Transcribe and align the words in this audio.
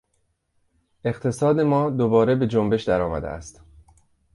اقتصاد 1.03 1.59
ما 1.59 1.89
دوباره 1.89 2.35
به 2.35 2.47
جنبش 2.47 2.83
در 2.83 3.01
آمده 3.01 3.27
است. 3.27 3.61